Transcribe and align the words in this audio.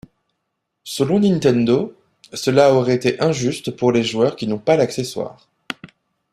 Selon 0.83 1.19
Nintendo, 1.19 1.93
cela 2.33 2.73
aurait 2.73 2.95
été 2.95 3.21
injuste 3.21 3.75
pour 3.75 3.91
les 3.91 4.01
joueurs 4.03 4.35
qui 4.35 4.47
n'ont 4.47 4.57
pas 4.57 4.75
l'accessoire. 4.75 5.47